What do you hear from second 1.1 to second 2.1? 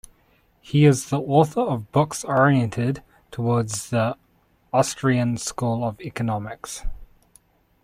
the author of